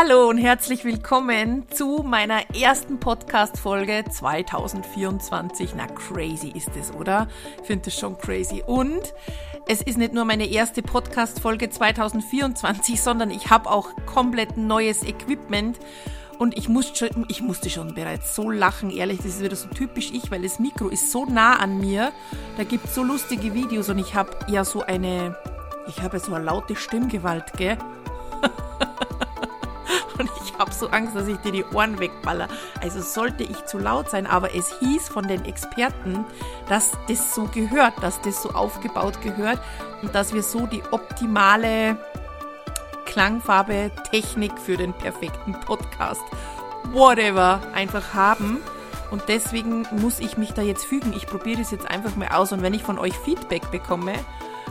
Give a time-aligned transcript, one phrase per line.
[0.00, 5.70] Hallo und herzlich willkommen zu meiner ersten Podcast-Folge 2024.
[5.76, 7.26] Na, crazy ist es, oder?
[7.60, 8.62] Ich finde das schon crazy.
[8.64, 9.12] Und
[9.66, 15.80] es ist nicht nur meine erste Podcast-Folge 2024, sondern ich habe auch komplett neues Equipment.
[16.38, 19.66] Und ich, muss schon, ich musste schon bereits so lachen, ehrlich, das ist wieder so
[19.66, 22.12] typisch ich, weil das Mikro ist so nah an mir.
[22.56, 25.36] Da gibt es so lustige Videos und ich habe ja so eine,
[25.88, 27.76] ich habe so eine laute Stimmgewalt, gell?
[30.58, 32.48] habe so Angst, dass ich dir die Ohren wegballer.
[32.82, 36.24] Also sollte ich zu laut sein, aber es hieß von den Experten,
[36.68, 39.60] dass das so gehört, dass das so aufgebaut gehört
[40.02, 41.96] und dass wir so die optimale
[43.06, 46.22] Klangfarbe, Technik für den perfekten Podcast,
[46.92, 48.58] whatever, einfach haben.
[49.10, 51.14] Und deswegen muss ich mich da jetzt fügen.
[51.16, 52.52] Ich probiere das jetzt einfach mal aus.
[52.52, 54.12] Und wenn ich von euch Feedback bekomme,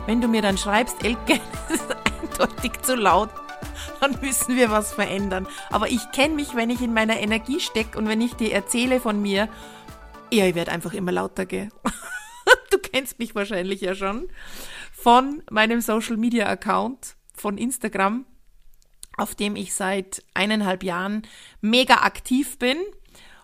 [0.06, 3.30] wenn du mir dann schreibst, Elke, das ist eindeutig zu laut,
[4.00, 5.46] dann müssen wir was verändern.
[5.70, 9.00] Aber ich kenne mich, wenn ich in meiner Energie stecke und wenn ich dir erzähle
[9.00, 9.48] von mir,
[10.30, 11.68] ja, ich werde einfach immer lauter, gell?
[12.70, 14.28] du kennst mich wahrscheinlich ja schon
[14.92, 18.26] von meinem Social Media Account von Instagram,
[19.16, 21.22] auf dem ich seit eineinhalb Jahren
[21.60, 22.76] mega aktiv bin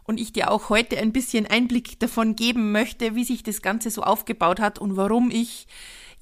[0.04, 3.90] und ich dir auch heute ein bisschen Einblick davon geben möchte, wie sich das Ganze
[3.90, 5.66] so aufgebaut hat und warum ich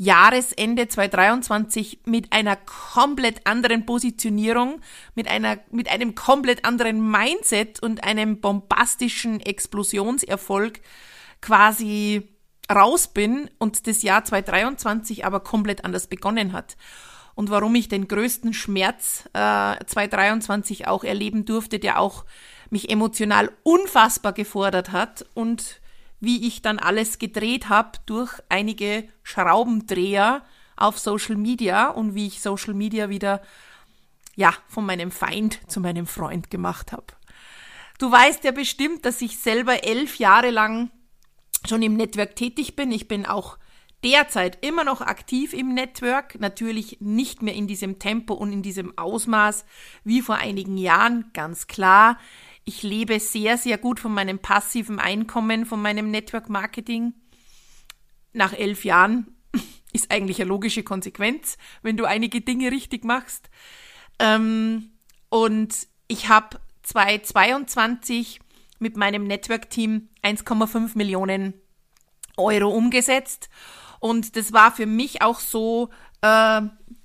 [0.03, 4.81] Jahresende 2023 mit einer komplett anderen Positionierung,
[5.15, 10.81] mit einer, mit einem komplett anderen Mindset und einem bombastischen Explosionserfolg
[11.41, 12.29] quasi
[12.73, 16.77] raus bin und das Jahr 2023 aber komplett anders begonnen hat.
[17.37, 22.25] Und warum ich den größten Schmerz äh, 2023 auch erleben durfte, der auch
[22.71, 25.81] mich emotional unfassbar gefordert hat und
[26.23, 30.43] wie ich dann alles gedreht habe durch einige Schraubendreher
[30.77, 33.43] auf Social Media und wie ich Social Media wieder
[34.37, 37.07] ja von meinem Feind zu meinem Freund gemacht habe.
[37.99, 40.91] Du weißt ja bestimmt, dass ich selber elf Jahre lang
[41.69, 42.93] schon im Network tätig bin.
[42.93, 43.59] Ich bin auch
[44.05, 48.97] derzeit immer noch aktiv im Network, natürlich nicht mehr in diesem Tempo und in diesem
[48.97, 49.65] Ausmaß
[50.05, 52.19] wie vor einigen Jahren, ganz klar.
[52.65, 57.15] Ich lebe sehr, sehr gut von meinem passiven Einkommen, von meinem Network Marketing.
[58.33, 59.37] Nach elf Jahren
[59.93, 63.51] ist eigentlich eine logische Konsequenz, wenn du einige Dinge richtig machst.
[64.19, 64.93] Ähm,
[65.29, 68.41] und ich habe 2022
[68.79, 71.55] mit meinem Network-Team 1,5 Millionen
[72.37, 73.49] Euro umgesetzt.
[74.01, 75.91] Und das war für mich auch so
[76.23, 76.63] äh,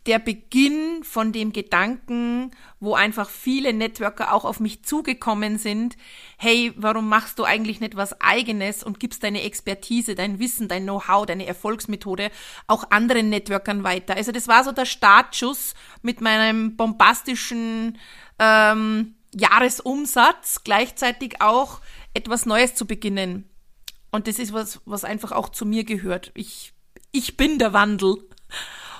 [0.07, 5.97] der Beginn von dem Gedanken, wo einfach viele Networker auch auf mich zugekommen sind,
[6.37, 10.83] hey, warum machst du eigentlich nicht was eigenes und gibst deine Expertise, dein Wissen, dein
[10.83, 12.31] Know-how, deine Erfolgsmethode
[12.67, 14.15] auch anderen Networkern weiter.
[14.15, 17.97] Also das war so der Startschuss mit meinem bombastischen
[18.39, 21.81] ähm, Jahresumsatz, gleichzeitig auch
[22.13, 23.49] etwas Neues zu beginnen.
[24.11, 26.31] Und das ist was, was einfach auch zu mir gehört.
[26.33, 26.73] Ich,
[27.11, 28.17] ich bin der Wandel.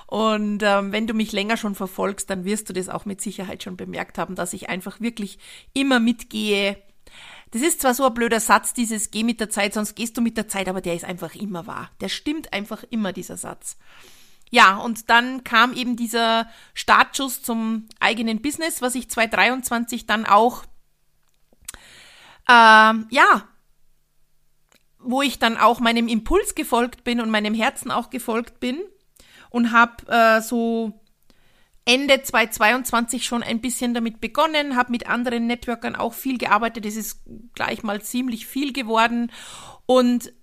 [0.08, 3.62] Und ähm, wenn du mich länger schon verfolgst, dann wirst du das auch mit Sicherheit
[3.62, 5.38] schon bemerkt haben, dass ich einfach wirklich
[5.74, 6.82] immer mitgehe.
[7.52, 10.22] Das ist zwar so ein blöder Satz, dieses Geh mit der Zeit, sonst gehst du
[10.22, 11.92] mit der Zeit, aber der ist einfach immer wahr.
[12.00, 13.78] Der stimmt einfach immer, dieser Satz.
[14.50, 20.64] Ja, und dann kam eben dieser Startschuss zum eigenen Business, was ich 2023 dann auch,
[22.48, 23.46] ähm, ja,
[25.00, 28.82] wo ich dann auch meinem Impuls gefolgt bin und meinem Herzen auch gefolgt bin
[29.50, 30.94] und habe äh, so
[31.88, 36.86] Ende 2022 schon ein bisschen damit begonnen, habe mit anderen Networkern auch viel gearbeitet.
[36.86, 37.22] Es ist
[37.56, 39.32] gleich mal ziemlich viel geworden.
[39.86, 40.34] Und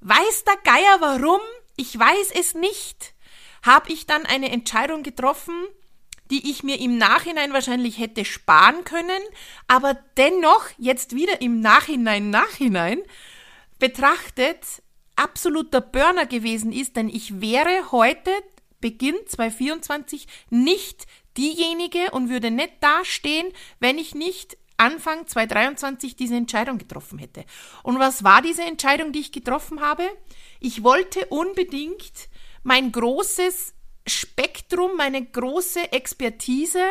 [0.00, 1.40] weiß der Geier warum?
[1.76, 3.14] Ich weiß es nicht.
[3.62, 5.54] Habe ich dann eine Entscheidung getroffen,
[6.30, 9.22] die ich mir im Nachhinein wahrscheinlich hätte sparen können,
[9.68, 13.02] aber dennoch jetzt wieder im Nachhinein, Nachhinein
[13.78, 14.81] betrachtet
[15.16, 18.30] absoluter Burner gewesen ist, denn ich wäre heute,
[18.80, 21.06] Beginn 2024, nicht
[21.36, 23.46] diejenige und würde nicht dastehen,
[23.78, 27.44] wenn ich nicht Anfang 2023 diese Entscheidung getroffen hätte.
[27.82, 30.02] Und was war diese Entscheidung, die ich getroffen habe?
[30.58, 32.28] Ich wollte unbedingt
[32.64, 33.74] mein großes
[34.06, 36.82] Spektrum, meine große Expertise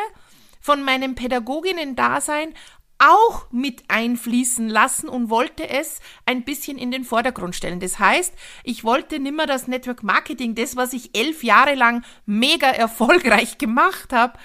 [0.62, 2.54] von meinem Pädagoginnen-Dasein
[3.02, 7.80] auch mit einfließen lassen und wollte es ein bisschen in den Vordergrund stellen.
[7.80, 8.34] Das heißt,
[8.64, 14.14] ich wollte nimmer das Network Marketing, das, was ich elf Jahre lang mega erfolgreich gemacht
[14.14, 14.38] habe,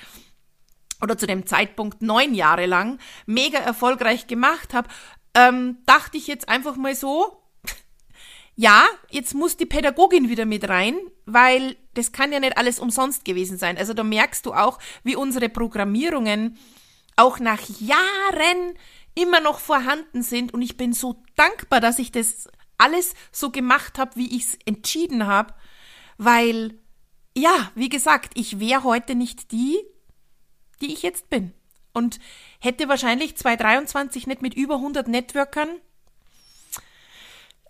[1.02, 4.88] oder zu dem Zeitpunkt neun Jahre lang mega erfolgreich gemacht habe,
[5.34, 7.42] ähm, dachte ich jetzt einfach mal so,
[8.56, 13.26] ja, jetzt muss die Pädagogin wieder mit rein, weil das kann ja nicht alles umsonst
[13.26, 13.76] gewesen sein.
[13.76, 16.56] Also da merkst du auch, wie unsere Programmierungen
[17.16, 18.78] auch nach Jahren
[19.14, 20.54] immer noch vorhanden sind.
[20.54, 22.48] Und ich bin so dankbar, dass ich das
[22.78, 25.54] alles so gemacht habe, wie ich es entschieden habe,
[26.18, 26.78] weil
[27.36, 29.78] ja, wie gesagt, ich wäre heute nicht die,
[30.80, 31.52] die ich jetzt bin.
[31.92, 32.18] Und
[32.60, 35.68] hätte wahrscheinlich 2023 nicht mit über 100 Networkern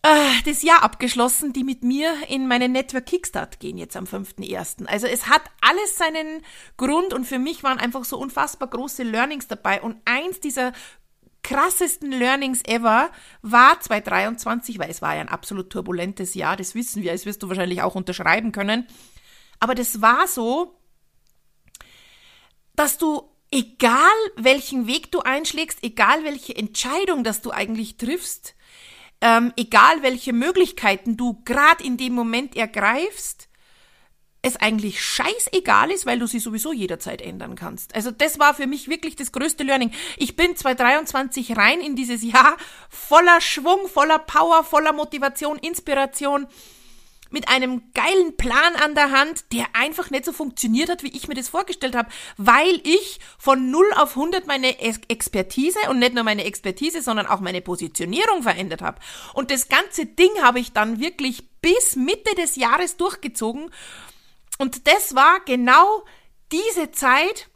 [0.07, 4.87] äh, das Jahr abgeschlossen, die mit mir in meinen Network Kickstart gehen jetzt am 5.1.
[4.87, 6.43] Also es hat alles seinen
[6.77, 10.73] Grund und für mich waren einfach so unfassbar große Learnings dabei und eins dieser
[11.43, 13.11] krassesten Learnings ever
[13.43, 17.43] war 2023, weil es war ja ein absolut turbulentes Jahr, das wissen wir, das wirst
[17.43, 18.87] du wahrscheinlich auch unterschreiben können.
[19.61, 20.79] Aber das war so,
[22.75, 23.97] dass du, egal
[24.37, 28.57] welchen Weg du einschlägst, egal welche Entscheidung, dass du eigentlich triffst,
[29.21, 33.49] ähm, egal welche Möglichkeiten du gerade in dem Moment ergreifst,
[34.43, 37.95] es eigentlich scheißegal ist, weil du sie sowieso jederzeit ändern kannst.
[37.95, 39.91] Also das war für mich wirklich das größte Learning.
[40.17, 42.57] Ich bin 2023 rein in dieses Jahr
[42.89, 46.47] voller Schwung, voller Power, voller Motivation, Inspiration
[47.37, 51.29] mit einem geilen Plan an der Hand, der einfach nicht so funktioniert hat, wie ich
[51.29, 56.25] mir das vorgestellt habe, weil ich von 0 auf 100 meine Expertise und nicht nur
[56.25, 59.01] meine Expertise, sondern auch meine Positionierung verändert habe.
[59.35, 63.71] Und das ganze Ding habe ich dann wirklich bis Mitte des Jahres durchgezogen.
[64.57, 66.07] Und das war genau
[66.53, 67.51] diese Zeit,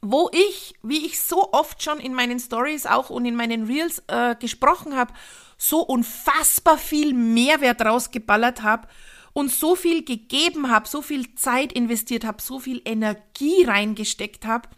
[0.00, 4.02] wo ich, wie ich so oft schon in meinen Stories auch und in meinen Reels
[4.06, 5.12] äh, gesprochen habe,
[5.56, 8.88] so unfassbar viel Mehrwert rausgeballert habe
[9.32, 14.68] und so viel gegeben habe, so viel Zeit investiert habe, so viel Energie reingesteckt habe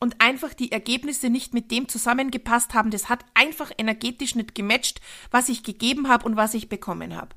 [0.00, 2.90] und einfach die Ergebnisse nicht mit dem zusammengepasst haben.
[2.90, 7.34] Das hat einfach energetisch nicht gematcht, was ich gegeben habe und was ich bekommen habe.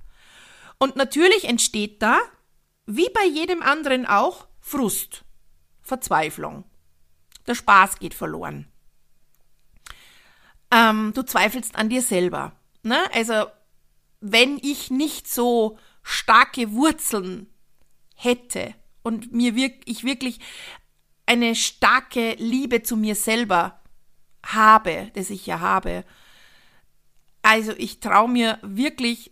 [0.78, 2.20] Und natürlich entsteht da,
[2.86, 5.24] wie bei jedem anderen auch, Frust,
[5.82, 6.66] Verzweiflung.
[7.48, 8.71] Der Spaß geht verloren
[10.72, 12.54] ähm, du zweifelst an dir selber.
[12.84, 13.00] Ne?
[13.14, 13.46] Also
[14.22, 17.48] wenn ich nicht so starke Wurzeln
[18.16, 18.74] hätte
[19.04, 20.40] und mir wirk ich wirklich
[21.26, 23.80] eine starke Liebe zu mir selber
[24.46, 26.04] habe, das ich ja habe.
[27.42, 29.32] Also ich traue mir wirklich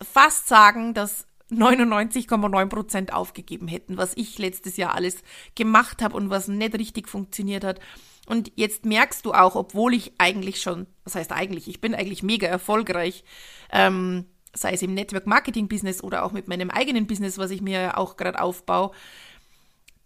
[0.00, 5.22] fast sagen, dass 99,9 Prozent aufgegeben hätten, was ich letztes Jahr alles
[5.54, 7.80] gemacht habe und was nicht richtig funktioniert hat.
[8.26, 12.22] Und jetzt merkst du auch, obwohl ich eigentlich schon, was heißt eigentlich, ich bin eigentlich
[12.22, 13.24] mega erfolgreich,
[13.70, 17.60] ähm, sei es im Network Marketing Business oder auch mit meinem eigenen Business, was ich
[17.60, 18.92] mir auch gerade aufbaue,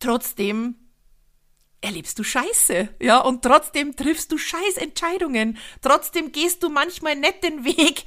[0.00, 0.76] trotzdem
[1.80, 5.58] erlebst du Scheiße, ja, und trotzdem triffst du Scheißentscheidungen.
[5.80, 8.04] Trotzdem gehst du manchmal nicht den Weg,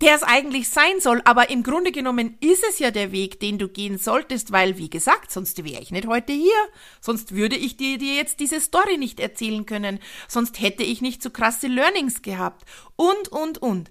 [0.00, 1.20] der es eigentlich sein soll.
[1.24, 4.90] Aber im Grunde genommen ist es ja der Weg, den du gehen solltest, weil, wie
[4.90, 6.68] gesagt, sonst wäre ich nicht heute hier.
[7.00, 9.98] Sonst würde ich dir, dir jetzt diese Story nicht erzählen können.
[10.28, 12.64] Sonst hätte ich nicht so krasse Learnings gehabt.
[12.96, 13.90] Und, und, und.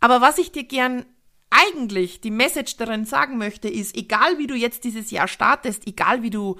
[0.00, 1.04] Aber was ich dir gern
[1.50, 6.22] eigentlich die Message darin sagen möchte, ist, egal wie du jetzt dieses Jahr startest, egal
[6.22, 6.58] wie du,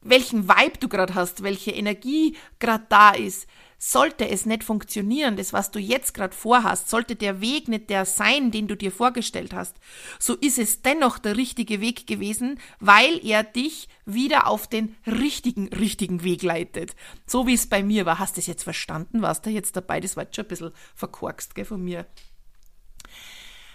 [0.00, 3.46] welchen Vibe du gerade hast, welche Energie gerade da ist,
[3.78, 8.04] sollte es nicht funktionieren, das, was du jetzt gerade vorhast, sollte der Weg nicht der
[8.04, 9.76] sein, den du dir vorgestellt hast,
[10.18, 15.68] so ist es dennoch der richtige Weg gewesen, weil er dich wieder auf den richtigen,
[15.68, 16.96] richtigen Weg leitet.
[17.24, 18.18] So wie es bei mir war.
[18.18, 19.22] Hast du es jetzt verstanden?
[19.22, 20.00] Warst du jetzt dabei?
[20.00, 22.06] Das war jetzt schon ein bisschen verkorkst, gell, von mir.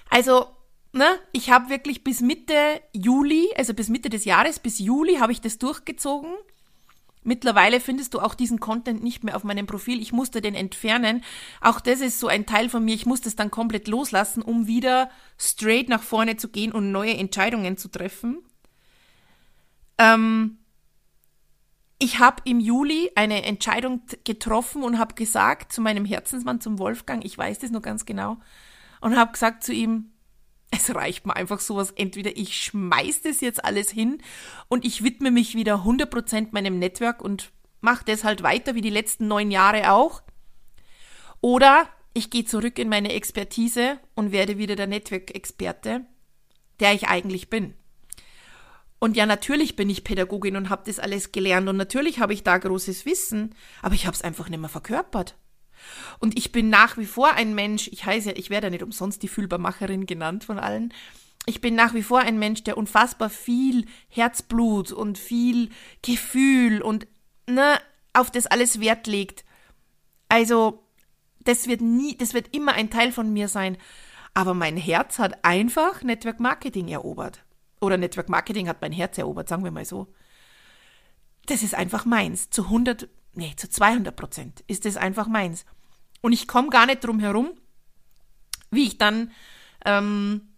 [0.10, 0.48] Also,
[0.92, 5.32] ne, ich habe wirklich bis Mitte Juli, also bis Mitte des Jahres, bis Juli habe
[5.32, 6.34] ich das durchgezogen
[7.24, 10.02] Mittlerweile findest du auch diesen Content nicht mehr auf meinem Profil.
[10.02, 11.24] Ich musste den entfernen.
[11.62, 12.96] Auch das ist so ein Teil von mir.
[12.96, 17.16] Ich musste es dann komplett loslassen, um wieder straight nach vorne zu gehen und neue
[17.16, 18.40] Entscheidungen zu treffen.
[19.98, 20.58] Ähm,
[22.00, 27.24] ich habe im Juli eine Entscheidung getroffen und habe gesagt zu meinem Herzensmann, zum Wolfgang,
[27.24, 28.38] ich weiß das nur ganz genau,
[29.00, 30.13] und habe gesagt zu ihm,
[30.74, 31.92] es reicht mir einfach sowas.
[31.92, 34.22] Entweder ich schmeiß das jetzt alles hin
[34.68, 37.52] und ich widme mich wieder 100% meinem Network und
[37.82, 40.24] mache das halt weiter wie die letzten neun Jahre auch.
[41.42, 46.06] Oder ich gehe zurück in meine Expertise und werde wieder der Network-Experte,
[46.80, 47.74] der ich eigentlich bin.
[49.00, 52.44] Und ja, natürlich bin ich Pädagogin und habe das alles gelernt und natürlich habe ich
[52.44, 55.36] da großes Wissen, aber ich habe es einfach nicht mehr verkörpert.
[56.20, 58.84] Und ich bin nach wie vor ein Mensch, ich heiße ja, ich werde ja nicht
[58.84, 60.94] umsonst die Fühlbarmacherin genannt von allen.
[61.46, 65.70] Ich bin nach wie vor ein Mensch, der unfassbar viel Herzblut und viel
[66.02, 67.08] Gefühl und
[67.48, 67.80] ne,
[68.14, 69.44] auf das alles Wert legt.
[70.30, 70.84] Also,
[71.40, 73.78] das wird nie, das wird immer ein Teil von mir sein.
[74.34, 77.44] Aber mein Herz hat einfach Network Marketing erobert.
[77.82, 80.08] Oder Network Marketing hat mein Herz erobert, sagen wir mal so.
[81.46, 85.66] Das ist einfach meins, zu 100 nee, zu 200 Prozent ist das einfach meins.
[86.22, 87.52] Und ich komme gar nicht drum herum,
[88.72, 89.32] wie ich dann,
[89.86, 90.54] ähm,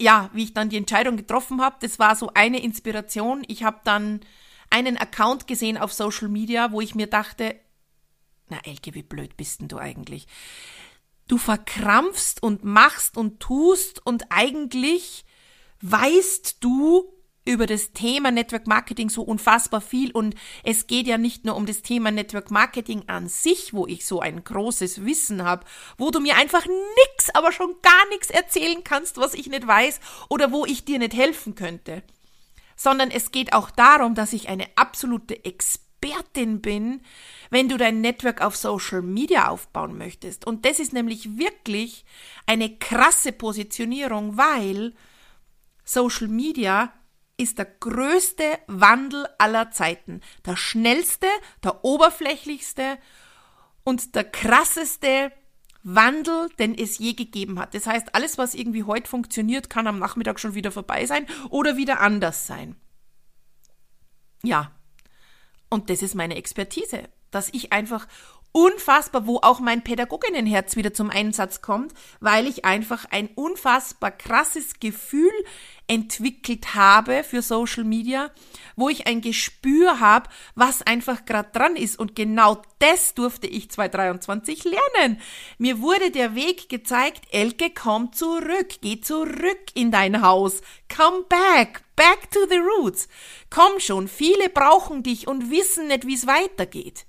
[0.00, 1.76] ja, wie ich dann die Entscheidung getroffen habe.
[1.80, 3.42] Das war so eine Inspiration.
[3.48, 4.20] Ich habe dann
[4.70, 7.58] einen Account gesehen auf Social Media, wo ich mir dachte,
[8.48, 10.26] na Elke, wie blöd bist denn du eigentlich?
[11.28, 15.24] Du verkrampfst und machst und tust und eigentlich
[15.80, 17.12] weißt du,
[17.46, 20.34] über das Thema Network Marketing so unfassbar viel und
[20.64, 24.20] es geht ja nicht nur um das Thema Network Marketing an sich, wo ich so
[24.20, 25.64] ein großes Wissen habe,
[25.96, 30.00] wo du mir einfach nix, aber schon gar nichts erzählen kannst, was ich nicht weiß
[30.28, 32.02] oder wo ich dir nicht helfen könnte,
[32.74, 37.00] sondern es geht auch darum, dass ich eine absolute Expertin bin,
[37.50, 40.46] wenn du dein Network auf Social Media aufbauen möchtest.
[40.46, 42.04] Und das ist nämlich wirklich
[42.44, 44.94] eine krasse Positionierung, weil
[45.84, 46.92] Social Media
[47.36, 50.20] ist der größte Wandel aller Zeiten.
[50.44, 51.26] Der schnellste,
[51.62, 52.98] der oberflächlichste
[53.84, 55.32] und der krasseste
[55.82, 57.74] Wandel, den es je gegeben hat.
[57.74, 61.76] Das heißt, alles, was irgendwie heute funktioniert, kann am Nachmittag schon wieder vorbei sein oder
[61.76, 62.74] wieder anders sein.
[64.42, 64.72] Ja.
[65.68, 68.08] Und das ist meine Expertise, dass ich einfach
[68.56, 74.80] unfassbar, wo auch mein Pädagoginnenherz wieder zum Einsatz kommt, weil ich einfach ein unfassbar krasses
[74.80, 75.30] Gefühl
[75.88, 78.30] entwickelt habe für Social Media,
[78.74, 81.98] wo ich ein Gespür habe, was einfach gerade dran ist.
[81.98, 85.20] Und genau das durfte ich 2023 lernen.
[85.58, 91.82] Mir wurde der Weg gezeigt, Elke, komm zurück, geh zurück in dein Haus, come back,
[91.94, 93.06] back to the roots.
[93.50, 97.04] Komm schon, viele brauchen dich und wissen nicht, wie es weitergeht.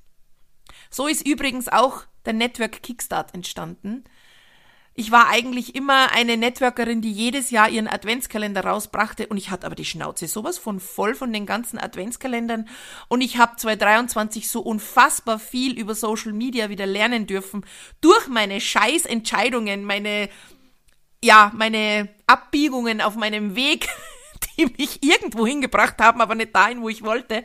[0.90, 4.04] So ist übrigens auch der Network Kickstart entstanden.
[5.00, 9.68] Ich war eigentlich immer eine Networkerin, die jedes Jahr ihren Adventskalender rausbrachte und ich hatte
[9.68, 12.68] aber die Schnauze sowas von voll von den ganzen Adventskalendern
[13.08, 17.64] und ich habe 2023 so unfassbar viel über Social Media wieder lernen dürfen
[18.02, 20.30] durch meine Scheißentscheidungen, meine
[21.24, 23.88] ja, meine Abbiegungen auf meinem Weg,
[24.58, 27.44] die mich irgendwo hingebracht haben, aber nicht dahin, wo ich wollte,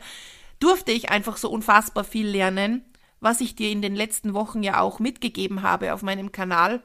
[0.59, 2.83] durfte ich einfach so unfassbar viel lernen
[3.23, 6.83] was ich dir in den letzten Wochen ja auch mitgegeben habe auf meinem Kanal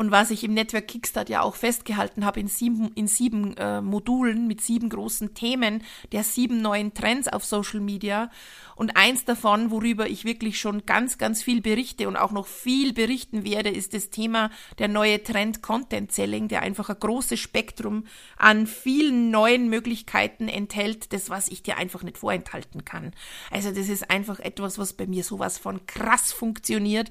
[0.00, 3.82] und was ich im Network Kickstart ja auch festgehalten habe in sieben, in sieben äh,
[3.82, 8.30] Modulen mit sieben großen Themen der sieben neuen Trends auf Social Media.
[8.76, 12.94] Und eins davon, worüber ich wirklich schon ganz, ganz viel berichte und auch noch viel
[12.94, 18.06] berichten werde, ist das Thema der neue Trend Content Selling, der einfach ein großes Spektrum
[18.38, 23.12] an vielen neuen Möglichkeiten enthält, das, was ich dir einfach nicht vorenthalten kann.
[23.50, 27.10] Also das ist einfach etwas, was bei mir sowas von krass funktioniert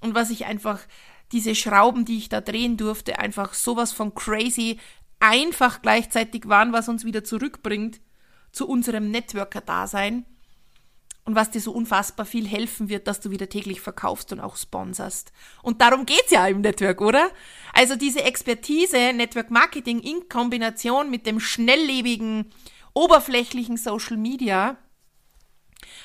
[0.00, 0.78] und was ich einfach
[1.32, 4.78] diese Schrauben, die ich da drehen durfte, einfach sowas von crazy
[5.20, 8.00] einfach gleichzeitig waren, was uns wieder zurückbringt
[8.52, 10.24] zu unserem Networker-Dasein
[11.24, 14.56] und was dir so unfassbar viel helfen wird, dass du wieder täglich verkaufst und auch
[14.56, 15.32] sponserst.
[15.62, 17.30] Und darum geht's ja im Network, oder?
[17.72, 22.50] Also diese Expertise, Network Marketing in Kombination mit dem schnelllebigen,
[22.94, 24.78] oberflächlichen Social Media,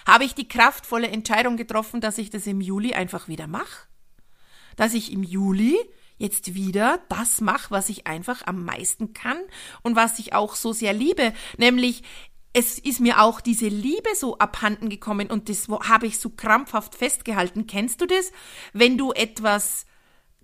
[0.06, 3.88] habe ich die kraftvolle Entscheidung getroffen, dass ich das im Juli einfach wieder mache
[4.76, 5.78] dass ich im Juli
[6.18, 9.38] jetzt wieder das mache, was ich einfach am meisten kann
[9.84, 12.04] und was ich auch so sehr liebe, nämlich
[12.58, 16.96] es ist mir auch diese Liebe so abhanden gekommen und das habe ich so krampfhaft
[16.96, 17.68] festgehalten.
[17.68, 18.32] Kennst du das?
[18.72, 19.86] Wenn du etwas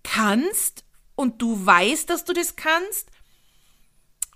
[0.04, 0.84] kannst
[1.16, 3.10] und du weißt, dass du das kannst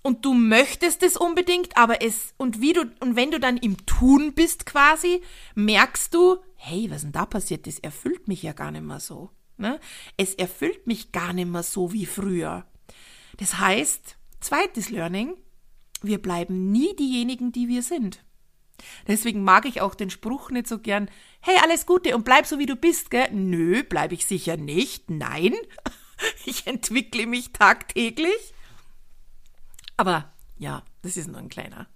[0.02, 3.84] und du möchtest es unbedingt, aber es und wie du und wenn du dann im
[3.84, 5.20] Tun bist quasi,
[5.54, 7.66] merkst du, hey, was denn da passiert?
[7.66, 9.30] Das erfüllt mich ja gar nicht mehr so.
[9.58, 9.80] Ne?
[10.16, 12.66] Es erfüllt mich gar nicht mehr so wie früher.
[13.38, 15.36] Das heißt, zweites Learning,
[16.02, 18.22] wir bleiben nie diejenigen, die wir sind.
[19.06, 21.10] Deswegen mag ich auch den Spruch nicht so gern,
[21.40, 23.30] hey, alles Gute und bleib so wie du bist, gell?
[23.32, 25.10] Nö, bleib ich sicher nicht.
[25.10, 25.54] Nein.
[26.46, 28.54] Ich entwickle mich tagtäglich.
[29.98, 31.88] Aber ja, das ist nur ein kleiner.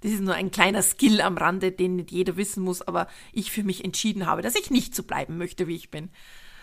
[0.00, 3.52] Das ist nur ein kleiner Skill am Rande, den nicht jeder wissen muss, aber ich
[3.52, 6.10] für mich entschieden habe, dass ich nicht so bleiben möchte, wie ich bin.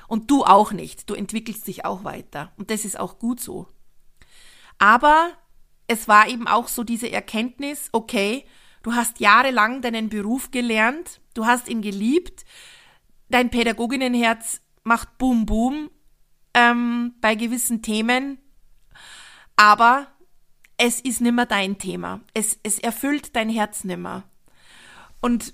[0.08, 1.10] Und du auch nicht.
[1.10, 2.52] Du entwickelst dich auch weiter.
[2.58, 3.68] Und das ist auch gut so.
[4.78, 5.32] Aber
[5.88, 8.46] es war eben auch so diese Erkenntnis, okay,
[8.84, 12.46] du hast jahrelang deinen Beruf gelernt, du hast ihn geliebt,
[13.30, 15.90] dein Pädagoginnenherz macht Boom Boom
[16.54, 18.38] ähm, bei gewissen Themen,
[19.56, 20.08] aber
[20.78, 22.22] es ist nimmer dein Thema.
[22.34, 24.24] Es, es erfüllt dein Herz nimmer.
[25.22, 25.54] Und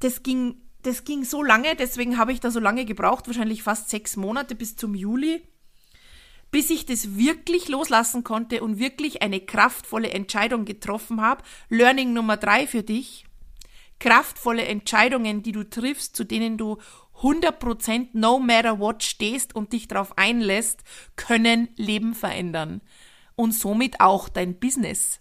[0.00, 3.90] das ging das ging so lange, deswegen habe ich da so lange gebraucht, wahrscheinlich fast
[3.90, 5.42] sechs Monate bis zum Juli,
[6.50, 11.42] bis ich das wirklich loslassen konnte und wirklich eine kraftvolle Entscheidung getroffen habe.
[11.68, 13.24] Learning Nummer drei für dich.
[14.02, 16.78] kraftvolle Entscheidungen, die du triffst, zu denen du
[17.20, 20.82] 100% no matter what stehst und dich darauf einlässt,
[21.14, 22.80] können Leben verändern.
[23.36, 25.20] Und somit auch dein Business.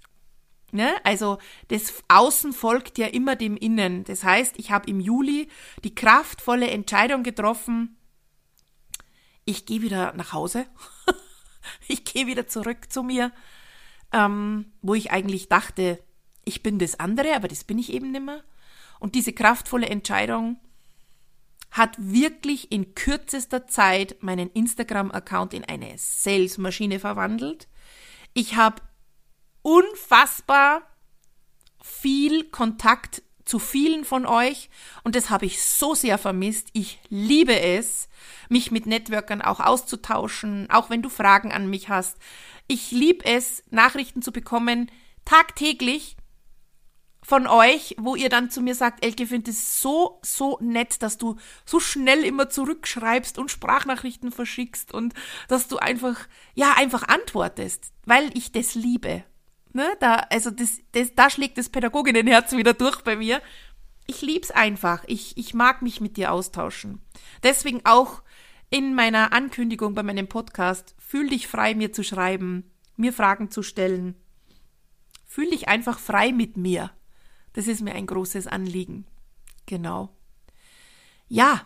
[0.72, 0.94] Ne?
[1.04, 1.38] Also
[1.68, 4.04] das Außen folgt ja immer dem Innen.
[4.06, 5.50] Das heißt, ich habe im Juli
[5.84, 7.98] die kraftvolle Entscheidung getroffen,
[9.44, 10.66] ich gehe wieder nach Hause,
[11.88, 13.32] ich gehe wieder zurück zu mir,
[14.14, 16.02] ähm, wo ich eigentlich dachte,
[16.46, 18.44] ich bin das andere, aber das bin ich eben nimmer.
[19.00, 20.60] Und diese kraftvolle Entscheidung
[21.72, 27.68] hat wirklich in kürzester Zeit meinen Instagram-Account in eine Salesmaschine verwandelt.
[28.34, 28.82] Ich habe
[29.62, 30.84] unfassbar
[31.82, 34.70] viel Kontakt zu vielen von euch
[35.04, 36.70] und das habe ich so sehr vermisst.
[36.74, 38.08] Ich liebe es,
[38.50, 42.18] mich mit Networkern auch auszutauschen, auch wenn du Fragen an mich hast.
[42.68, 44.90] Ich liebe es, Nachrichten zu bekommen,
[45.26, 46.16] tagtäglich
[47.24, 51.18] von euch, wo ihr dann zu mir sagt, Elke, finde es so, so nett, dass
[51.18, 55.14] du so schnell immer zurückschreibst und Sprachnachrichten verschickst und
[55.48, 59.24] dass du einfach, ja, einfach antwortest, weil ich das liebe.
[59.74, 63.42] Ne, da, also das, das, da schlägt das Pädagoginnenherz wieder durch bei mir.
[64.06, 65.04] Ich lieb's einfach.
[65.08, 67.02] Ich, ich mag mich mit dir austauschen.
[67.44, 68.22] Deswegen auch
[68.70, 73.64] in meiner Ankündigung bei meinem Podcast, fühl dich frei, mir zu schreiben, mir Fragen zu
[73.64, 74.16] stellen.
[75.26, 76.92] Fühl dich einfach frei mit mir.
[77.54, 79.06] Das ist mir ein großes Anliegen.
[79.66, 80.10] Genau.
[81.28, 81.62] Ja,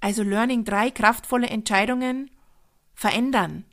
[0.00, 2.30] also Learning 3, kraftvolle Entscheidungen
[2.94, 3.64] verändern.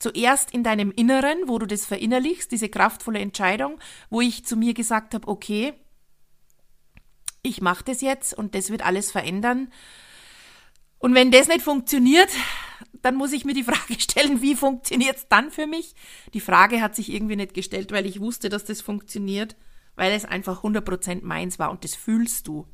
[0.00, 3.78] Zuerst in deinem Inneren, wo du das verinnerlichst, diese kraftvolle Entscheidung,
[4.08, 5.74] wo ich zu mir gesagt habe, okay,
[7.42, 9.70] ich mache das jetzt und das wird alles verändern.
[10.98, 12.30] Und wenn das nicht funktioniert,
[13.02, 15.94] dann muss ich mir die Frage stellen, wie funktioniert es dann für mich?
[16.32, 19.54] Die Frage hat sich irgendwie nicht gestellt, weil ich wusste, dass das funktioniert,
[19.96, 22.66] weil es einfach 100% meins war und das fühlst du.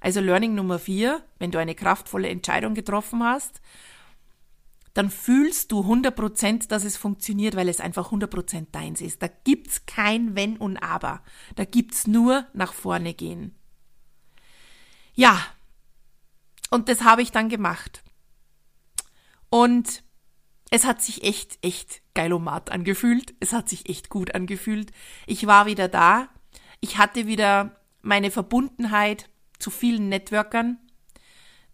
[0.00, 3.60] Also Learning Nummer vier, wenn du eine kraftvolle Entscheidung getroffen hast
[4.98, 9.22] dann fühlst du 100%, dass es funktioniert, weil es einfach 100% deins ist.
[9.22, 11.22] Da gibt's kein Wenn und Aber.
[11.54, 13.54] Da gibt's nur nach vorne gehen.
[15.14, 15.40] Ja.
[16.70, 18.02] Und das habe ich dann gemacht.
[19.50, 20.02] Und
[20.70, 23.36] es hat sich echt, echt geilomat angefühlt.
[23.38, 24.90] Es hat sich echt gut angefühlt.
[25.28, 26.28] Ich war wieder da.
[26.80, 29.30] Ich hatte wieder meine Verbundenheit
[29.60, 30.76] zu vielen Networkern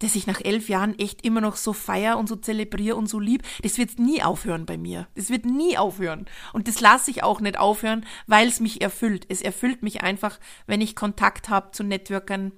[0.00, 3.20] dass ich nach elf Jahren echt immer noch so feier und so zelebriere und so
[3.20, 5.08] lieb, das wird nie aufhören bei mir.
[5.14, 6.26] Das wird nie aufhören.
[6.52, 9.26] Und das lasse ich auch nicht aufhören, weil es mich erfüllt.
[9.28, 12.52] Es erfüllt mich einfach, wenn ich Kontakt habe zu Networkern,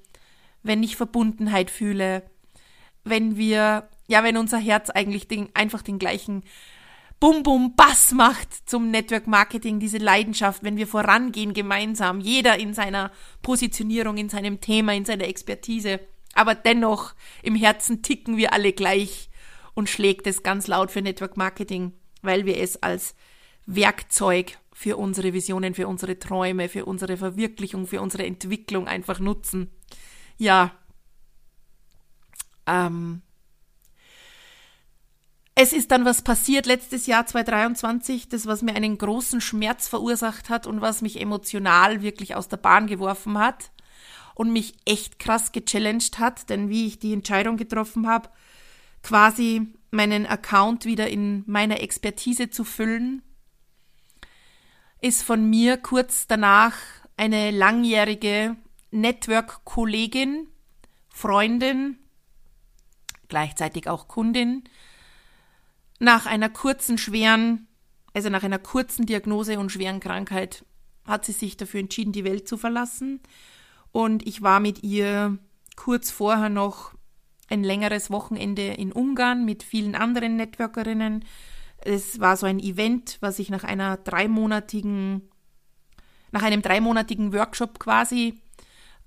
[0.62, 2.22] wenn ich Verbundenheit fühle,
[3.04, 6.42] wenn wir, ja, wenn unser Herz eigentlich den, einfach den gleichen
[7.20, 12.74] Bum Bum Bass macht zum Network Marketing, diese Leidenschaft, wenn wir vorangehen gemeinsam, jeder in
[12.74, 16.00] seiner Positionierung, in seinem Thema, in seiner Expertise
[16.36, 19.30] aber dennoch im Herzen ticken wir alle gleich
[19.74, 23.14] und schlägt es ganz laut für Network Marketing, weil wir es als
[23.66, 29.70] Werkzeug für unsere Visionen, für unsere Träume, für unsere Verwirklichung, für unsere Entwicklung einfach nutzen.
[30.36, 30.72] Ja.
[32.66, 33.22] Ähm,
[35.54, 40.50] es ist dann was passiert letztes Jahr 2023, das was mir einen großen Schmerz verursacht
[40.50, 43.70] hat und was mich emotional wirklich aus der Bahn geworfen hat
[44.36, 48.28] und mich echt krass gechallenged hat, denn wie ich die Entscheidung getroffen habe,
[49.02, 53.22] quasi meinen Account wieder in meiner Expertise zu füllen,
[55.00, 56.74] ist von mir kurz danach
[57.16, 58.56] eine langjährige
[58.90, 60.48] Network-Kollegin,
[61.08, 61.98] Freundin,
[63.28, 64.64] gleichzeitig auch Kundin,
[65.98, 67.68] nach einer kurzen, schweren,
[68.12, 70.62] also nach einer kurzen Diagnose und schweren Krankheit
[71.06, 73.20] hat sie sich dafür entschieden, die Welt zu verlassen
[73.96, 75.38] und ich war mit ihr
[75.74, 76.92] kurz vorher noch
[77.48, 81.24] ein längeres Wochenende in Ungarn mit vielen anderen Networkerinnen.
[81.78, 85.22] Es war so ein Event, was ich nach einer dreimonatigen,
[86.30, 88.34] nach einem dreimonatigen Workshop quasi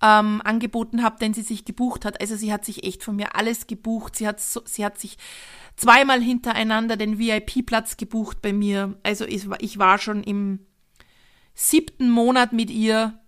[0.01, 2.19] ähm, angeboten habe, den sie sich gebucht hat.
[2.19, 4.15] Also sie hat sich echt von mir alles gebucht.
[4.15, 5.19] Sie hat, so, sie hat sich
[5.75, 8.97] zweimal hintereinander den VIP-Platz gebucht bei mir.
[9.03, 10.65] Also ich, ich war schon im
[11.53, 13.19] siebten Monat mit ihr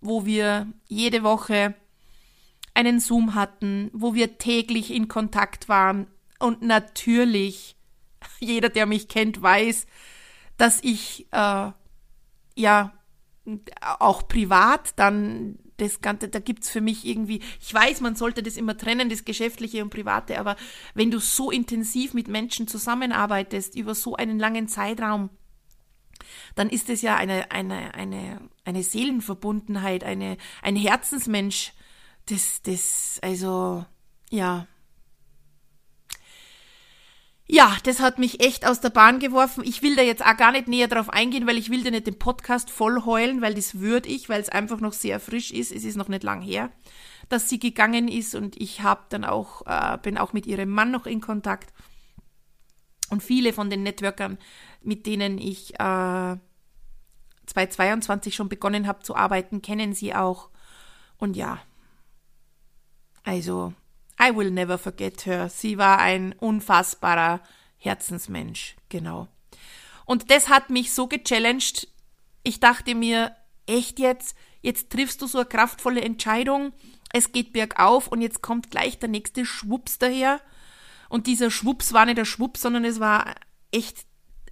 [0.00, 1.74] wo wir jede Woche
[2.74, 6.06] einen Zoom hatten, wo wir täglich in Kontakt waren.
[6.38, 7.76] Und natürlich,
[8.40, 9.86] jeder, der mich kennt, weiß,
[10.56, 11.70] dass ich äh,
[12.56, 12.92] ja
[13.80, 18.56] auch privat dann das Ganze, da gibt's für mich irgendwie, ich weiß, man sollte das
[18.56, 20.56] immer trennen, das Geschäftliche und Private, aber
[20.94, 25.30] wenn du so intensiv mit Menschen zusammenarbeitest, über so einen langen Zeitraum,
[26.54, 31.72] dann ist es ja eine, eine, eine, eine Seelenverbundenheit, eine, ein Herzensmensch,
[32.26, 33.84] das, das, also,
[34.30, 34.66] ja.
[37.52, 39.64] Ja, das hat mich echt aus der Bahn geworfen.
[39.66, 42.06] Ich will da jetzt auch gar nicht näher drauf eingehen, weil ich will dir nicht
[42.06, 45.72] den Podcast voll heulen, weil das würde ich, weil es einfach noch sehr frisch ist.
[45.72, 46.70] Es ist noch nicht lang her,
[47.28, 50.92] dass sie gegangen ist und ich habe dann auch, äh, bin auch mit ihrem Mann
[50.92, 51.72] noch in Kontakt.
[53.10, 54.38] Und viele von den Networkern,
[54.82, 56.36] mit denen ich äh,
[57.46, 60.48] 2022 schon begonnen habe zu arbeiten, kennen sie auch.
[61.18, 61.60] Und ja,
[63.24, 63.74] also,
[64.20, 65.48] I will never forget her.
[65.48, 67.40] Sie war ein unfassbarer
[67.76, 69.28] Herzensmensch, genau.
[70.04, 71.88] Und das hat mich so gechallenged.
[72.42, 76.72] Ich dachte mir, echt jetzt, jetzt triffst du so eine kraftvolle Entscheidung.
[77.12, 80.40] Es geht bergauf und jetzt kommt gleich der nächste Schwups daher.
[81.08, 83.34] Und dieser Schwups war nicht der Schwups, sondern es war
[83.72, 84.06] echt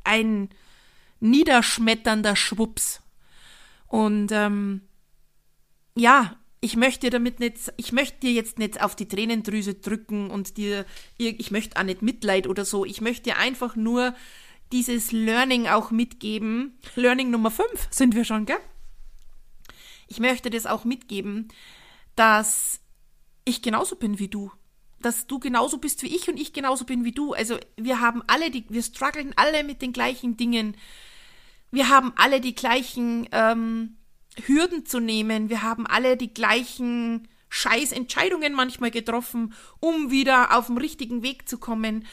[0.05, 0.51] ein
[1.21, 3.03] niederschmetternder Schwups.
[3.87, 4.83] Und ähm,
[5.95, 10.57] ja, ich möchte damit nicht, ich möchte dir jetzt nicht auf die Tränendrüse drücken und
[10.57, 10.85] dir,
[11.17, 12.85] ich möchte auch nicht Mitleid oder so.
[12.85, 14.15] Ich möchte dir einfach nur
[14.73, 16.79] dieses Learning auch mitgeben.
[16.95, 18.59] Learning Nummer 5 sind wir schon, gell?
[20.09, 21.49] Ich möchte das auch mitgeben,
[22.17, 22.81] dass
[23.45, 24.51] ich genauso bin wie du.
[25.01, 27.33] Dass du genauso bist wie ich und ich genauso bin wie du.
[27.33, 30.77] Also wir haben alle die, wir strugglen alle mit den gleichen Dingen.
[31.71, 33.97] Wir haben alle die gleichen ähm,
[34.47, 35.51] Hürden zu nehmen.
[35.51, 41.59] Wir haben alle die gleichen Scheißentscheidungen manchmal getroffen, um wieder auf den richtigen Weg zu
[41.59, 42.07] kommen.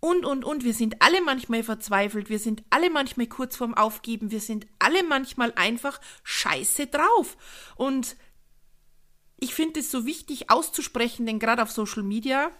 [0.00, 0.64] Und, und, und.
[0.64, 2.30] Wir sind alle manchmal verzweifelt.
[2.30, 4.30] Wir sind alle manchmal kurz vorm Aufgeben.
[4.30, 7.36] Wir sind alle manchmal einfach scheiße drauf.
[7.76, 8.16] Und
[9.40, 12.50] ich finde es so wichtig auszusprechen, denn gerade auf Social Media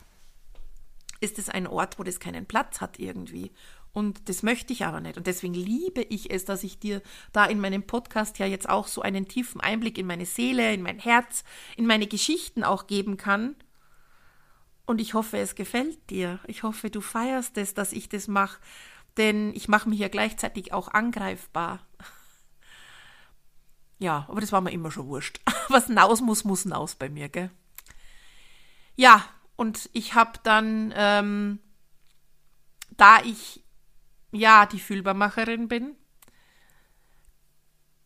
[1.21, 3.53] ist es ein Ort, wo das keinen Platz hat irgendwie.
[3.93, 5.17] Und das möchte ich aber nicht.
[5.17, 8.87] Und deswegen liebe ich es, dass ich dir da in meinem Podcast ja jetzt auch
[8.87, 11.45] so einen tiefen Einblick in meine Seele, in mein Herz,
[11.77, 13.57] in meine Geschichten auch geben kann.
[14.87, 16.41] Und ich hoffe, es gefällt dir.
[16.47, 18.61] Ich hoffe, du feierst es, dass ich das mache.
[19.17, 21.85] Denn ich mache mich ja gleichzeitig auch angreifbar.
[24.01, 25.41] Ja, aber das war mir immer schon wurscht.
[25.69, 27.51] Was naus muss, muss naus bei mir, gell?
[28.97, 29.25] Ja,
[29.57, 31.61] und ich habe dann, ähm,
[32.97, 33.63] da ich
[34.33, 35.97] ja die Fühlbarmacherin bin,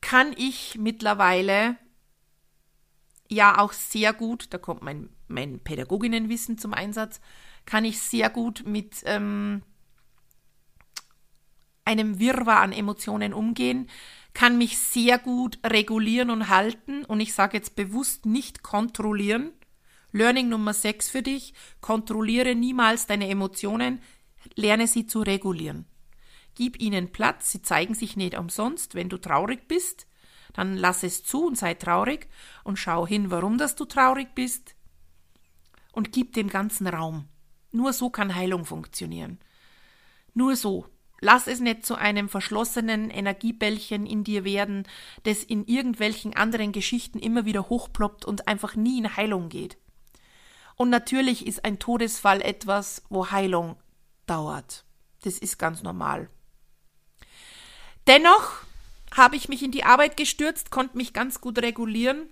[0.01, 1.79] kann ich mittlerweile
[3.29, 7.21] ja auch sehr gut, da kommt mein, mein Pädagoginnenwissen zum Einsatz,
[7.67, 9.63] kann ich sehr gut mit ähm,
[11.85, 13.89] einem Wirrwarr an Emotionen umgehen,
[14.35, 19.53] kann mich sehr gut regulieren und halten und ich sage jetzt bewusst nicht kontrollieren.
[20.13, 24.01] Learning Nummer 6 für dich, kontrolliere niemals deine Emotionen,
[24.55, 25.87] lerne sie zu regulieren.
[26.55, 28.95] Gib ihnen Platz, sie zeigen sich nicht umsonst.
[28.95, 30.07] Wenn du traurig bist,
[30.53, 32.29] dann lass es zu und sei traurig
[32.63, 34.77] und schau hin, warum dass du traurig bist
[35.93, 37.29] und gib dem ganzen Raum.
[37.73, 39.39] Nur so kann Heilung funktionieren.
[40.33, 40.87] Nur so.
[41.21, 44.87] Lass es nicht zu einem verschlossenen Energiebällchen in dir werden,
[45.23, 49.79] das in irgendwelchen anderen Geschichten immer wieder hochploppt und einfach nie in Heilung geht.
[50.77, 53.77] Und natürlich ist ein Todesfall etwas, wo Heilung
[54.27, 54.85] dauert.
[55.23, 56.29] Das ist ganz normal.
[58.07, 58.59] Dennoch
[59.17, 62.27] habe ich mich in die Arbeit gestürzt, konnte mich ganz gut regulieren,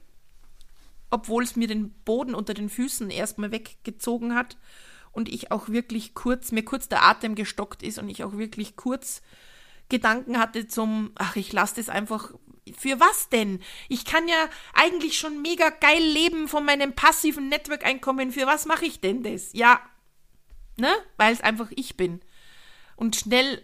[1.08, 4.56] obwohl es mir den Boden unter den Füßen erstmal weggezogen hat
[5.12, 8.76] und ich auch wirklich kurz, mir kurz der Atem gestockt ist und ich auch wirklich
[8.76, 9.22] kurz
[9.88, 12.32] Gedanken hatte zum, ach, ich lasse das einfach.
[12.78, 13.60] Für was denn?
[13.88, 18.30] Ich kann ja eigentlich schon mega geil leben von meinem passiven Network-Einkommen.
[18.30, 19.52] Für was mache ich denn das?
[19.52, 19.80] Ja,
[20.78, 20.90] ne?
[21.16, 22.20] Weil es einfach ich bin.
[22.96, 23.62] Und schnell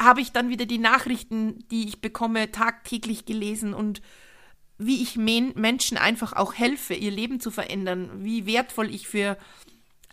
[0.00, 4.00] habe ich dann wieder die Nachrichten, die ich bekomme, tagtäglich gelesen und
[4.78, 9.36] wie ich men Menschen einfach auch helfe, ihr Leben zu verändern, wie wertvoll ich für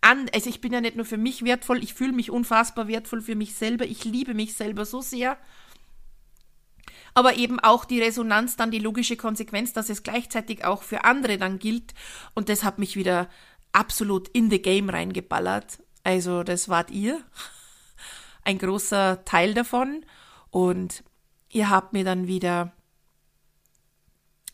[0.02, 3.22] an, also ich bin ja nicht nur für mich wertvoll, ich fühle mich unfassbar wertvoll
[3.22, 5.38] für mich selber, ich liebe mich selber so sehr.
[7.14, 11.40] Aber eben auch die Resonanz, dann die logische Konsequenz, dass es gleichzeitig auch für andere
[11.40, 11.96] dann gilt.
[12.36, 13.28] Und das hat mich wieder
[13.72, 15.80] absolut in the game reingeballert.
[16.04, 17.20] Also das wart ihr
[18.44, 20.06] ein großer Teil davon.
[20.52, 21.04] Und
[21.50, 22.72] ihr habt mir dann wieder,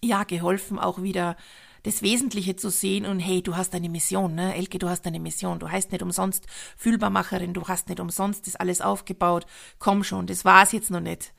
[0.01, 1.35] ja, geholfen, auch wieder
[1.83, 4.55] das Wesentliche zu sehen und hey, du hast eine Mission, ne?
[4.55, 5.59] Elke, du hast eine Mission.
[5.59, 9.45] Du heißt nicht umsonst Fühlbarmacherin, du hast nicht umsonst das alles aufgebaut.
[9.79, 11.33] Komm schon, das war's jetzt noch nicht.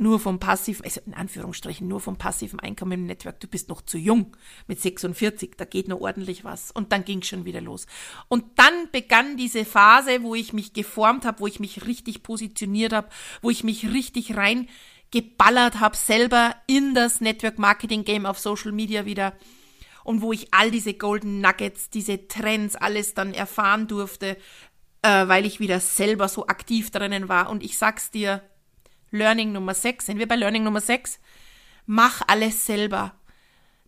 [0.00, 3.38] nur vom passiven, also in Anführungsstrichen, nur vom passiven Einkommen im Network.
[3.38, 4.34] Du bist noch zu jung
[4.66, 6.70] mit 46, da geht noch ordentlich was.
[6.70, 7.86] Und dann ging schon wieder los.
[8.28, 12.94] Und dann begann diese Phase, wo ich mich geformt habe, wo ich mich richtig positioniert
[12.94, 13.10] habe,
[13.42, 14.68] wo ich mich richtig rein
[15.10, 19.34] geballert habe, selber in das Network Marketing Game auf Social Media wieder.
[20.04, 24.36] Und wo ich all diese Golden Nuggets, diese Trends, alles dann erfahren durfte,
[25.02, 27.50] äh, weil ich wieder selber so aktiv drinnen war.
[27.50, 28.42] Und ich sag's dir,
[29.10, 31.18] Learning Nummer 6, sind wir bei Learning Nummer 6?
[31.86, 33.14] Mach alles selber.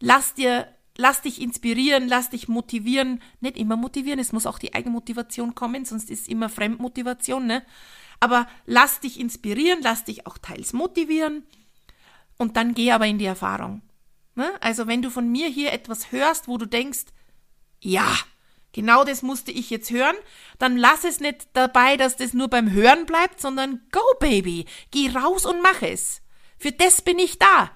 [0.01, 3.23] Lass dir, lass dich inspirieren, lass dich motivieren.
[3.41, 7.63] Nicht immer motivieren, es muss auch die Eigenmotivation kommen, sonst ist immer Fremdmotivation, ne?
[8.19, 11.45] Aber lass dich inspirieren, lass dich auch teils motivieren
[12.39, 13.83] und dann geh aber in die Erfahrung.
[14.35, 14.53] Ne?
[14.61, 17.07] Also wenn du von mir hier etwas hörst, wo du denkst,
[17.81, 18.17] ja,
[18.73, 20.17] Genau das musste ich jetzt hören.
[20.59, 24.65] Dann lass es nicht dabei, dass das nur beim Hören bleibt, sondern go, Baby.
[24.91, 26.23] Geh raus und mach es.
[26.59, 27.71] Für das bin ich da.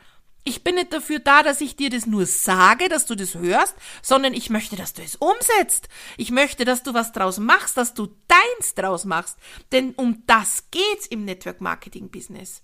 [0.48, 3.74] Ich bin nicht dafür da, dass ich dir das nur sage, dass du das hörst,
[4.00, 5.88] sondern ich möchte, dass du es umsetzt.
[6.16, 9.38] Ich möchte, dass du was draus machst, dass du deins draus machst.
[9.72, 12.62] Denn um das geht's im Network Marketing Business.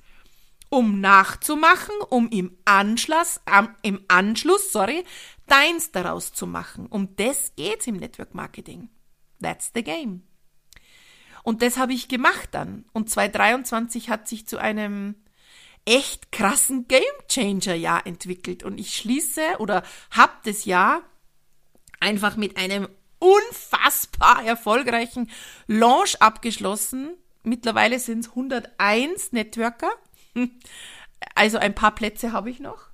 [0.73, 5.05] Um nachzumachen, um im Anschluss, ähm, im Anschluss, sorry,
[5.47, 6.87] deins daraus zu machen.
[6.87, 8.89] Um das geht's im Network Marketing.
[9.43, 10.23] That's the game.
[11.43, 12.87] Und das habe ich gemacht dann.
[12.95, 15.17] Und 2023 hat sich zu einem
[15.85, 18.63] echt krassen Game Changer Jahr entwickelt.
[18.63, 21.03] Und ich schließe oder habe das Jahr
[22.01, 25.29] einfach mit einem unfassbar erfolgreichen
[25.67, 27.11] Launch abgeschlossen.
[27.43, 29.91] Mittlerweile sind es 101 Networker.
[31.37, 32.93] Also ein paar Plätze habe ich noch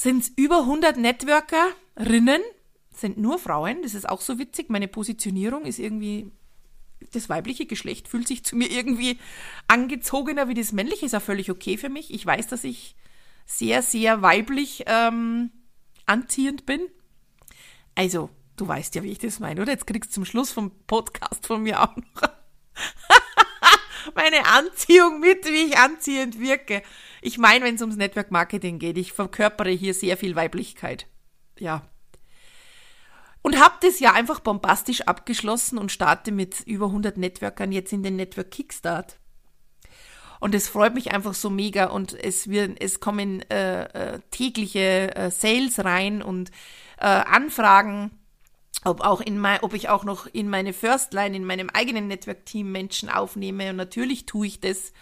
[0.00, 2.40] sind es über 100 Networkerinnen,
[2.90, 3.82] sind nur Frauen.
[3.82, 4.70] Das ist auch so witzig.
[4.70, 6.30] Meine Positionierung ist irgendwie,
[7.12, 9.18] das weibliche Geschlecht fühlt sich zu mir irgendwie
[9.68, 11.04] angezogener wie das männliche.
[11.04, 12.14] Ist auch völlig okay für mich.
[12.14, 12.96] Ich weiß, dass ich
[13.44, 15.50] sehr, sehr weiblich ähm,
[16.06, 16.80] anziehend bin.
[17.94, 19.72] Also, du weißt ja, wie ich das meine, oder?
[19.72, 22.22] Jetzt kriegst du zum Schluss vom Podcast von mir auch noch
[24.14, 26.82] meine Anziehung mit, wie ich anziehend wirke.
[27.22, 31.06] Ich meine, wenn es ums Network Marketing geht, ich verkörpere hier sehr viel Weiblichkeit.
[31.58, 31.82] Ja.
[33.42, 38.02] Und habe das ja einfach bombastisch abgeschlossen und starte mit über 100 Networkern jetzt in
[38.02, 39.18] den Network Kickstart.
[40.40, 43.82] Und es freut mich einfach so mega und es wird, es kommen äh,
[44.14, 46.50] äh, tägliche äh, Sales rein und
[46.98, 48.10] äh, Anfragen,
[48.84, 52.08] ob auch in mein, ob ich auch noch in meine First Line, in meinem eigenen
[52.08, 53.70] Network-Team Menschen aufnehme.
[53.70, 54.92] Und natürlich tue ich das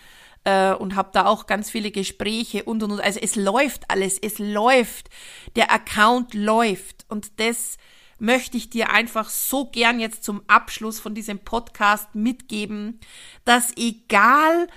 [0.45, 3.01] äh, und habe da auch ganz viele Gespräche und und und.
[3.01, 5.11] Also es läuft alles, es läuft.
[5.57, 7.07] Der Account läuft.
[7.09, 7.79] Und das
[8.19, 12.99] möchte ich dir einfach so gern jetzt zum Abschluss von diesem Podcast mitgeben,
[13.45, 14.69] dass egal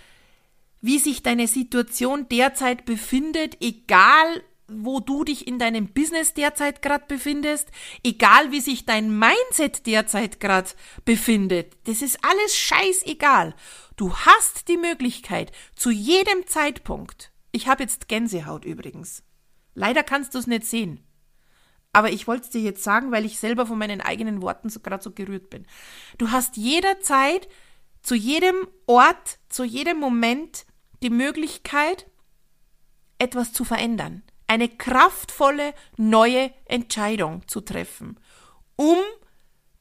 [0.82, 7.06] wie sich deine Situation derzeit befindet, egal wo du dich in deinem Business derzeit gerade
[7.08, 7.70] befindest,
[8.04, 10.70] egal wie sich dein Mindset derzeit gerade
[11.06, 13.56] befindet, das ist alles scheißegal.
[13.96, 19.24] Du hast die Möglichkeit, zu jedem Zeitpunkt, ich habe jetzt Gänsehaut übrigens,
[19.74, 21.06] leider kannst du es nicht sehen,
[21.94, 24.80] aber ich wollte es dir jetzt sagen, weil ich selber von meinen eigenen Worten so
[24.80, 25.66] gerade so gerührt bin.
[26.18, 27.50] Du hast jederzeit,
[28.02, 30.66] zu jedem Ort, zu jedem Moment
[31.04, 32.08] die Möglichkeit,
[33.20, 38.20] etwas zu verändern, eine kraftvolle neue Entscheidung zu treffen,
[38.76, 38.98] um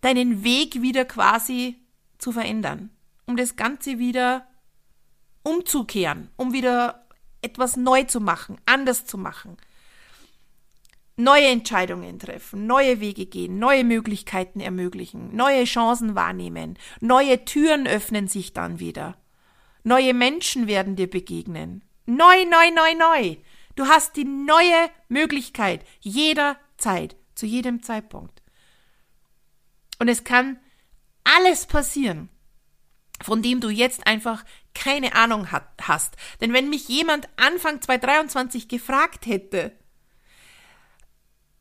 [0.01, 1.77] deinen Weg wieder quasi
[2.19, 2.91] zu verändern
[3.31, 4.47] um das Ganze wieder
[5.45, 7.07] umzukehren, um wieder
[7.43, 9.57] etwas neu zu machen, anders zu machen.
[11.17, 18.27] Neue Entscheidungen treffen, neue Wege gehen, neue Möglichkeiten ermöglichen, neue Chancen wahrnehmen, neue Türen öffnen
[18.27, 19.17] sich dann wieder.
[19.85, 21.85] Neue Menschen werden dir begegnen.
[22.07, 23.37] Neu, neu, neu, neu.
[23.81, 28.43] Du hast die neue Möglichkeit jederzeit, zu jedem Zeitpunkt.
[29.99, 30.59] Und es kann
[31.25, 32.29] alles passieren
[33.23, 36.17] von dem du jetzt einfach keine Ahnung hat, hast.
[36.41, 39.73] Denn wenn mich jemand Anfang 2023 gefragt hätte,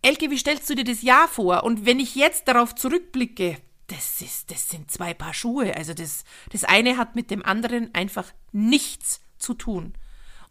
[0.02, 1.64] Elke, wie stellst du dir das Jahr vor?
[1.64, 5.76] Und wenn ich jetzt darauf zurückblicke, das ist, das sind zwei Paar Schuhe.
[5.76, 9.94] Also das, das eine hat mit dem anderen einfach nichts zu tun.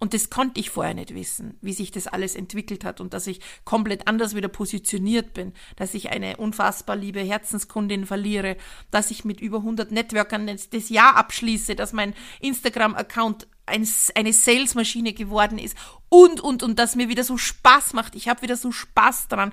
[0.00, 3.26] Und das konnte ich vorher nicht wissen, wie sich das alles entwickelt hat und dass
[3.26, 8.56] ich komplett anders wieder positioniert bin, dass ich eine unfassbar liebe Herzenskundin verliere,
[8.92, 15.58] dass ich mit über 100 Networkern das Jahr abschließe, dass mein Instagram-Account eine Salesmaschine geworden
[15.58, 15.76] ist
[16.08, 18.14] und, und, und, dass mir wieder so Spaß macht.
[18.14, 19.52] Ich habe wieder so Spaß dran.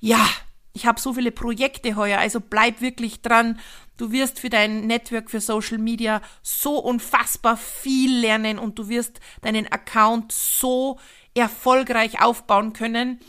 [0.00, 0.26] Ja,
[0.72, 3.60] ich habe so viele Projekte heuer, also bleib wirklich dran.
[3.96, 9.20] Du wirst für dein Network, für Social Media so unfassbar viel lernen und du wirst
[9.42, 10.98] deinen Account so
[11.34, 13.20] erfolgreich aufbauen können.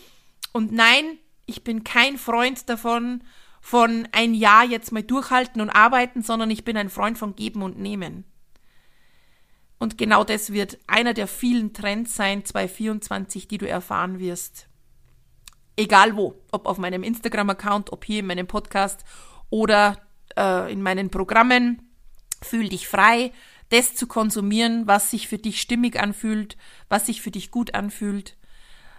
[0.54, 3.24] Und nein, ich bin kein Freund davon,
[3.62, 7.64] von ein Jahr jetzt mal durchhalten und arbeiten, sondern ich bin ein Freund von Geben
[7.64, 8.24] und Nehmen.
[9.80, 14.68] Und genau das wird einer der vielen Trends sein, 2024, die du erfahren wirst.
[15.76, 19.04] Egal wo, ob auf meinem Instagram-Account, ob hier in meinem Podcast
[19.50, 19.98] oder
[20.38, 21.82] äh, in meinen Programmen.
[22.42, 23.32] Fühl dich frei,
[23.70, 26.58] das zu konsumieren, was sich für dich stimmig anfühlt,
[26.90, 28.38] was sich für dich gut anfühlt.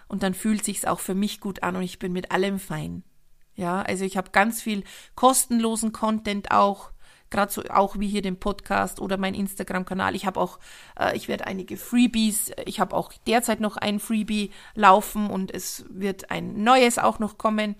[0.08, 3.02] Und dann fühlt sich's auch für mich gut an und ich bin mit allem fein.
[3.54, 6.90] Ja, also ich habe ganz viel kostenlosen Content auch,
[7.30, 10.14] gerade so auch wie hier den Podcast oder mein Instagram-Kanal.
[10.14, 10.58] Ich habe auch,
[10.98, 15.86] äh, ich werde einige Freebies, ich habe auch derzeit noch ein Freebie laufen und es
[15.88, 17.76] wird ein neues auch noch kommen.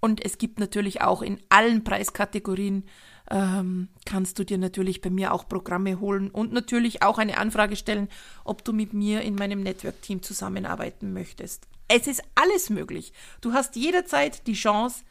[0.00, 2.84] Und es gibt natürlich auch in allen Preiskategorien
[3.30, 7.76] ähm, kannst du dir natürlich bei mir auch Programme holen und natürlich auch eine Anfrage
[7.76, 8.08] stellen,
[8.44, 11.66] ob du mit mir in meinem Network-Team zusammenarbeiten möchtest.
[11.88, 13.12] Es ist alles möglich.
[13.40, 15.04] Du hast jederzeit die Chance,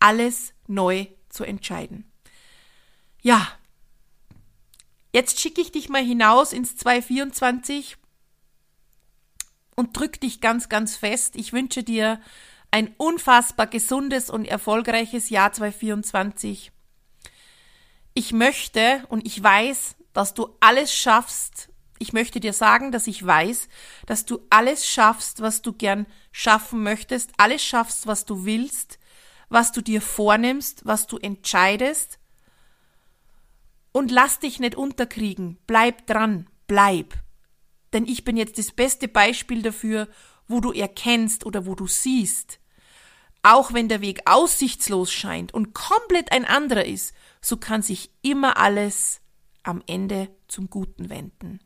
[0.00, 2.10] alles neu zu entscheiden.
[3.22, 3.46] Ja,
[5.12, 7.96] jetzt schicke ich dich mal hinaus ins 2024
[9.76, 11.36] und drück dich ganz, ganz fest.
[11.36, 12.20] Ich wünsche dir
[12.72, 16.72] ein unfassbar gesundes und erfolgreiches Jahr 2024.
[18.14, 21.68] Ich möchte und ich weiß, dass du alles schaffst.
[21.98, 23.68] Ich möchte dir sagen, dass ich weiß,
[24.06, 28.98] dass du alles schaffst, was du gern schaffen möchtest, alles schaffst, was du willst,
[29.50, 32.18] was du dir vornimmst, was du entscheidest.
[33.92, 35.58] Und lass dich nicht unterkriegen.
[35.66, 36.48] Bleib dran.
[36.66, 37.14] Bleib.
[37.92, 40.08] Denn ich bin jetzt das beste Beispiel dafür,
[40.48, 42.58] wo du erkennst oder wo du siehst,
[43.42, 48.56] auch wenn der Weg aussichtslos scheint und komplett ein anderer ist, so kann sich immer
[48.56, 49.20] alles
[49.62, 51.60] am Ende zum Guten wenden.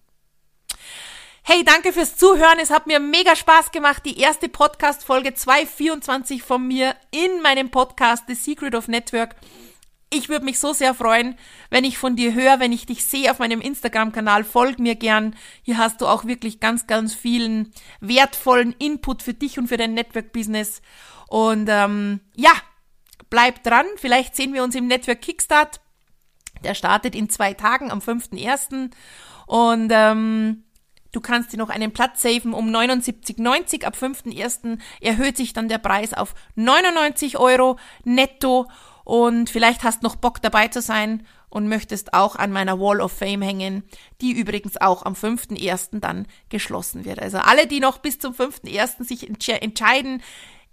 [1.42, 2.58] Hey, danke fürs Zuhören.
[2.60, 4.04] Es hat mir mega Spaß gemacht.
[4.04, 9.36] Die erste Podcast-Folge 224 von mir in meinem Podcast The Secret of Network.
[10.12, 11.36] Ich würde mich so sehr freuen,
[11.70, 14.42] wenn ich von dir höre, wenn ich dich sehe auf meinem Instagram-Kanal.
[14.42, 15.36] Folg mir gern.
[15.62, 19.94] Hier hast du auch wirklich ganz, ganz vielen wertvollen Input für dich und für dein
[19.94, 20.82] Network-Business.
[21.28, 22.52] Und ähm, ja,
[23.30, 23.86] bleib dran.
[23.96, 25.80] Vielleicht sehen wir uns im Network Kickstart.
[26.64, 28.90] Der startet in zwei Tagen am 5.1.
[29.46, 30.64] Und ähm,
[31.12, 33.84] du kannst dir noch einen Platz saven um 79,90.
[33.84, 34.78] Ab 5.1.
[35.00, 38.68] erhöht sich dann der Preis auf 99 Euro netto.
[39.04, 43.12] Und vielleicht hast noch Bock dabei zu sein und möchtest auch an meiner Wall of
[43.12, 43.84] Fame hängen,
[44.20, 46.00] die übrigens auch am 5.1.
[46.00, 47.20] dann geschlossen wird.
[47.20, 49.04] Also alle, die noch bis zum 5.1.
[49.04, 50.22] sich entscheiden,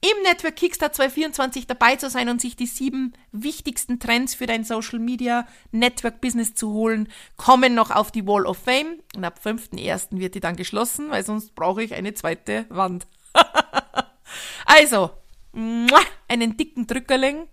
[0.04, 4.66] im Network Kickstart 2024 dabei zu sein und sich die sieben wichtigsten Trends für dein
[4.66, 9.00] Social Media Network Business zu holen, kommen noch auf die Wall of Fame.
[9.16, 10.20] Und ab 5.1.
[10.20, 13.08] wird die dann geschlossen, weil sonst brauche ich eine zweite Wand.
[14.66, 15.12] also,
[15.54, 17.48] einen dicken Drückerling.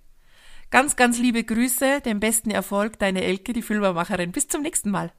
[0.71, 4.33] Ganz, ganz liebe Grüße, den besten Erfolg, deine Elke, die Filmemacherin.
[4.33, 5.13] Bis zum nächsten Mal.